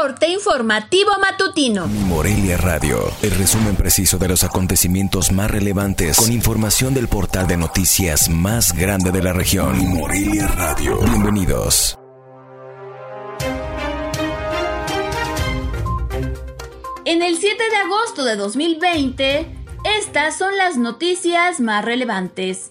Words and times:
Corte 0.00 0.28
informativo 0.28 1.10
matutino. 1.20 1.88
Morelia 1.88 2.56
Radio, 2.56 3.12
el 3.20 3.32
resumen 3.32 3.74
preciso 3.74 4.16
de 4.16 4.28
los 4.28 4.44
acontecimientos 4.44 5.32
más 5.32 5.50
relevantes 5.50 6.18
con 6.18 6.30
información 6.30 6.94
del 6.94 7.08
portal 7.08 7.48
de 7.48 7.56
noticias 7.56 8.28
más 8.28 8.72
grande 8.74 9.10
de 9.10 9.20
la 9.20 9.32
región. 9.32 9.76
Morelia 9.88 10.46
Radio. 10.46 11.00
Bienvenidos. 11.00 11.98
En 17.04 17.20
el 17.20 17.36
7 17.36 17.56
de 17.68 17.76
agosto 17.78 18.24
de 18.24 18.36
2020, 18.36 19.52
estas 20.00 20.38
son 20.38 20.56
las 20.56 20.76
noticias 20.76 21.58
más 21.58 21.84
relevantes. 21.84 22.70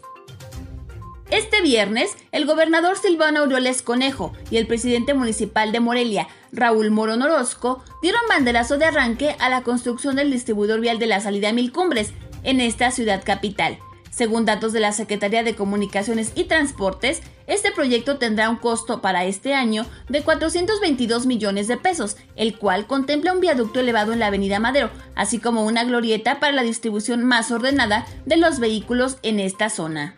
Este 1.30 1.62
viernes, 1.62 2.16
el 2.32 2.46
gobernador 2.46 2.98
Silvano 2.98 3.41
Aureoles 3.41 3.82
Conejo 3.82 4.32
y 4.50 4.55
el 4.55 4.66
presidente 4.66 5.14
municipal 5.14 5.73
de 5.73 5.82
Morelia, 5.82 6.30
Raúl 6.54 6.89
Moro 6.89 7.18
Norosco, 7.18 7.84
dieron 8.02 8.21
banderazo 8.30 8.77
de 8.77 8.86
arranque 8.86 9.36
a 9.40 9.50
la 9.50 9.62
construcción 9.62 10.16
del 10.16 10.31
distribuidor 10.31 10.80
vial 10.80 11.00
de 11.00 11.08
la 11.08 11.20
salida 11.20 11.50
a 11.50 11.53
Mil 11.53 11.73
Cumbres 11.73 12.13
en 12.44 12.62
esta 12.62 12.91
ciudad 12.91 13.26
capital. 13.26 13.77
Según 14.09 14.45
datos 14.45 14.72
de 14.72 14.80
la 14.80 14.94
Secretaría 14.94 15.44
de 15.44 15.53
Comunicaciones 15.53 16.31
y 16.34 16.45
Transportes, 16.45 17.22
este 17.45 17.73
proyecto 17.73 18.17
tendrá 18.17 18.50
un 18.50 18.55
costo 18.55 19.02
para 19.02 19.25
este 19.25 19.53
año 19.53 19.86
de 20.08 20.22
422 20.22 21.25
millones 21.25 21.67
de 21.67 21.75
pesos, 21.75 22.16
el 22.38 22.58
cual 22.58 22.88
contempla 22.88 23.34
un 23.34 23.41
viaducto 23.41 23.81
elevado 23.81 24.14
en 24.14 24.20
la 24.20 24.28
Avenida 24.28 24.59
Madero, 24.59 24.91
así 25.14 25.39
como 25.39 25.66
una 25.66 25.84
glorieta 25.84 26.39
para 26.39 26.53
la 26.53 26.64
distribución 26.64 27.25
más 27.25 27.52
ordenada 27.52 28.08
de 28.25 28.38
los 28.38 28.59
vehículos 28.59 29.17
en 29.23 29.41
esta 29.41 29.70
zona. 29.70 30.16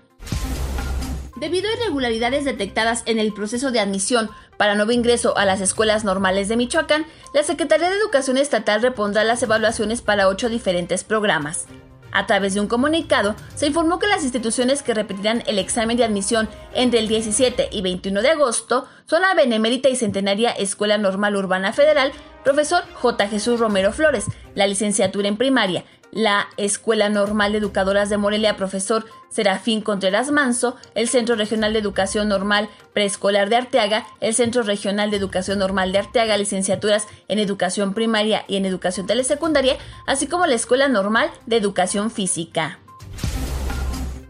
Debido 1.39 1.69
a 1.69 1.73
irregularidades 1.73 2.43
detectadas 2.43 3.03
en 3.05 3.17
el 3.17 3.31
proceso 3.31 3.71
de 3.71 3.79
admisión 3.79 4.29
para 4.57 4.75
nuevo 4.75 4.91
ingreso 4.91 5.37
a 5.37 5.45
las 5.45 5.61
escuelas 5.61 6.03
normales 6.03 6.49
de 6.49 6.57
Michoacán, 6.57 7.05
la 7.33 7.43
Secretaría 7.43 7.89
de 7.89 7.95
Educación 7.95 8.37
Estatal 8.37 8.81
repondrá 8.81 9.23
las 9.23 9.41
evaluaciones 9.41 10.01
para 10.01 10.27
ocho 10.27 10.49
diferentes 10.49 11.05
programas. 11.05 11.67
A 12.11 12.25
través 12.25 12.55
de 12.55 12.59
un 12.59 12.67
comunicado, 12.67 13.35
se 13.55 13.67
informó 13.67 13.99
que 13.99 14.07
las 14.07 14.23
instituciones 14.23 14.83
que 14.83 14.93
repetirán 14.93 15.43
el 15.47 15.59
examen 15.59 15.95
de 15.95 16.03
admisión 16.03 16.49
entre 16.73 16.99
el 16.99 17.07
17 17.07 17.69
y 17.71 17.81
21 17.81 18.21
de 18.21 18.29
agosto 18.31 18.87
son 19.09 19.23
la 19.23 19.33
Benemérita 19.33 19.89
y 19.89 19.95
Centenaria 19.95 20.51
Escuela 20.51 20.99
Normal 20.99 21.35
Urbana 21.35 21.73
Federal, 21.73 22.11
profesor 22.43 22.83
J. 22.93 23.27
Jesús 23.27 23.59
Romero 23.59 23.91
Flores, 23.91 24.25
la 24.53 24.67
licenciatura 24.67 25.27
en 25.27 25.35
primaria, 25.35 25.83
la 26.11 26.47
Escuela 26.57 27.09
Normal 27.09 27.51
de 27.51 27.57
Educadoras 27.57 28.09
de 28.09 28.17
Morelia, 28.17 28.55
profesor 28.55 29.05
Serafín 29.29 29.81
Contreras 29.81 30.29
Manso, 30.29 30.75
el 30.93 31.07
Centro 31.07 31.35
Regional 31.35 31.73
de 31.73 31.79
Educación 31.79 32.29
Normal 32.29 32.69
Preescolar 32.93 33.49
de 33.49 33.55
Arteaga, 33.55 34.05
el 34.19 34.35
Centro 34.35 34.61
Regional 34.61 35.09
de 35.09 35.17
Educación 35.17 35.57
Normal 35.57 35.91
de 35.91 35.99
Arteaga, 35.99 36.37
licenciaturas 36.37 37.07
en 37.27 37.39
Educación 37.39 37.95
Primaria 37.95 38.45
y 38.47 38.57
en 38.57 38.65
Educación 38.67 39.07
Telesecundaria, 39.07 39.77
así 40.05 40.27
como 40.27 40.45
la 40.45 40.53
Escuela 40.53 40.87
Normal 40.87 41.31
de 41.47 41.57
Educación 41.57 42.11
Física. 42.11 42.79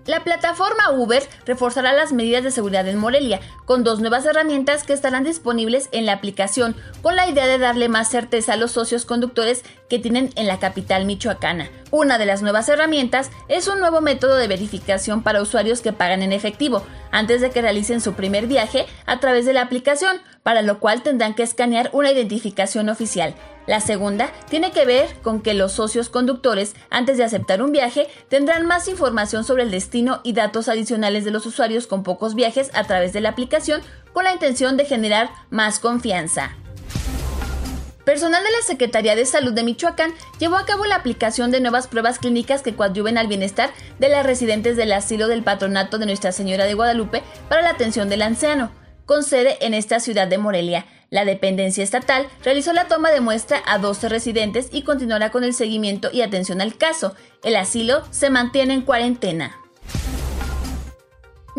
La 0.09 0.23
plataforma 0.23 0.89
Uber 0.89 1.21
reforzará 1.45 1.93
las 1.93 2.13
medidas 2.13 2.43
de 2.43 2.49
seguridad 2.49 2.87
en 2.87 2.97
Morelia 2.97 3.41
con 3.65 3.83
dos 3.83 3.99
nuevas 3.99 4.25
herramientas 4.25 4.81
que 4.81 4.93
estarán 4.93 5.23
disponibles 5.23 5.87
en 5.91 6.07
la 6.07 6.13
aplicación 6.13 6.75
con 7.03 7.15
la 7.15 7.29
idea 7.29 7.45
de 7.45 7.59
darle 7.59 7.89
más 7.89 8.09
certeza 8.09 8.53
a 8.53 8.57
los 8.57 8.71
socios 8.71 9.05
conductores 9.05 9.63
que 9.87 9.99
tienen 9.99 10.31
en 10.35 10.47
la 10.47 10.57
capital 10.57 11.05
michoacana. 11.05 11.69
Una 11.91 12.17
de 12.17 12.25
las 12.25 12.41
nuevas 12.41 12.67
herramientas 12.69 13.29
es 13.49 13.67
un 13.67 13.79
nuevo 13.79 14.01
método 14.01 14.35
de 14.37 14.47
verificación 14.47 15.21
para 15.21 15.43
usuarios 15.43 15.81
que 15.81 15.93
pagan 15.93 16.23
en 16.23 16.33
efectivo 16.33 16.83
antes 17.11 17.39
de 17.39 17.51
que 17.51 17.61
realicen 17.61 18.01
su 18.01 18.13
primer 18.13 18.47
viaje 18.47 18.87
a 19.05 19.19
través 19.19 19.45
de 19.45 19.53
la 19.53 19.61
aplicación, 19.61 20.17
para 20.43 20.61
lo 20.61 20.79
cual 20.79 21.03
tendrán 21.03 21.33
que 21.33 21.43
escanear 21.43 21.89
una 21.93 22.11
identificación 22.11 22.89
oficial. 22.89 23.35
La 23.67 23.81
segunda 23.81 24.31
tiene 24.49 24.71
que 24.71 24.85
ver 24.85 25.07
con 25.21 25.41
que 25.41 25.53
los 25.53 25.73
socios 25.73 26.09
conductores, 26.09 26.75
antes 26.89 27.17
de 27.17 27.23
aceptar 27.23 27.61
un 27.61 27.71
viaje, 27.71 28.07
tendrán 28.27 28.65
más 28.65 28.87
información 28.87 29.43
sobre 29.43 29.63
el 29.63 29.71
destino 29.71 30.21
y 30.23 30.33
datos 30.33 30.69
adicionales 30.69 31.23
de 31.23 31.31
los 31.31 31.45
usuarios 31.45 31.85
con 31.85 32.03
pocos 32.03 32.33
viajes 32.33 32.71
a 32.73 32.85
través 32.85 33.13
de 33.13 33.21
la 33.21 33.29
aplicación 33.29 33.81
con 34.11 34.23
la 34.23 34.33
intención 34.33 34.75
de 34.75 34.85
generar 34.85 35.29
más 35.49 35.79
confianza. 35.79 36.55
Personal 38.09 38.43
de 38.43 38.49
la 38.49 38.65
Secretaría 38.65 39.15
de 39.15 39.23
Salud 39.23 39.53
de 39.53 39.61
Michoacán 39.61 40.15
llevó 40.39 40.55
a 40.55 40.65
cabo 40.65 40.87
la 40.87 40.95
aplicación 40.95 41.51
de 41.51 41.61
nuevas 41.61 41.87
pruebas 41.87 42.17
clínicas 42.17 42.63
que 42.63 42.73
coadyuven 42.73 43.19
al 43.19 43.27
bienestar 43.27 43.69
de 43.99 44.09
las 44.09 44.25
residentes 44.25 44.77
del 44.77 44.93
asilo 44.93 45.27
del 45.27 45.43
patronato 45.43 45.99
de 45.99 46.07
Nuestra 46.07 46.31
Señora 46.31 46.65
de 46.65 46.73
Guadalupe 46.73 47.21
para 47.49 47.61
la 47.61 47.69
atención 47.69 48.09
del 48.09 48.23
anciano, 48.23 48.71
con 49.09 49.23
sede 49.23 49.57
en 49.61 49.73
esta 49.73 49.99
ciudad 49.99 50.27
de 50.27 50.37
Morelia. 50.37 50.85
La 51.09 51.25
dependencia 51.25 51.83
estatal 51.83 52.27
realizó 52.43 52.73
la 52.73 52.87
toma 52.87 53.09
de 53.09 53.21
muestra 53.21 53.63
a 53.65 53.79
12 53.79 54.07
residentes 54.07 54.69
y 54.71 54.83
continuará 54.83 55.31
con 55.31 55.43
el 55.43 55.55
seguimiento 55.55 56.09
y 56.13 56.21
atención 56.21 56.61
al 56.61 56.77
caso. 56.77 57.15
El 57.43 57.55
asilo 57.55 58.03
se 58.11 58.29
mantiene 58.29 58.75
en 58.75 58.83
cuarentena. 58.83 59.57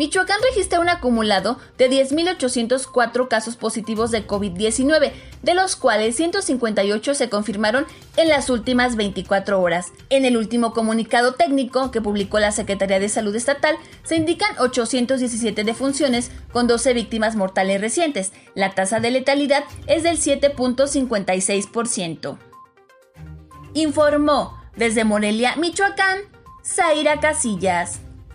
Michoacán 0.01 0.41
registra 0.41 0.79
un 0.79 0.89
acumulado 0.89 1.59
de 1.77 1.87
10.804 1.87 3.27
casos 3.27 3.55
positivos 3.55 4.09
de 4.09 4.25
COVID-19, 4.25 5.11
de 5.43 5.53
los 5.53 5.75
cuales 5.75 6.15
158 6.15 7.13
se 7.13 7.29
confirmaron 7.29 7.85
en 8.17 8.27
las 8.27 8.49
últimas 8.49 8.95
24 8.95 9.61
horas. 9.61 9.93
En 10.09 10.25
el 10.25 10.37
último 10.37 10.73
comunicado 10.73 11.35
técnico 11.35 11.91
que 11.91 12.01
publicó 12.01 12.39
la 12.39 12.51
Secretaría 12.51 12.99
de 12.99 13.09
Salud 13.09 13.35
Estatal, 13.35 13.75
se 14.01 14.15
indican 14.15 14.57
817 14.57 15.63
defunciones 15.63 16.31
con 16.51 16.65
12 16.65 16.95
víctimas 16.95 17.35
mortales 17.35 17.79
recientes. 17.79 18.33
La 18.55 18.73
tasa 18.73 18.99
de 19.01 19.11
letalidad 19.11 19.65
es 19.85 20.01
del 20.01 20.17
7.56%. 20.17 22.39
Informó 23.75 24.59
desde 24.75 25.03
Morelia, 25.03 25.55
Michoacán, 25.57 26.21
Zaira 26.63 27.19
Casillas. 27.19 27.99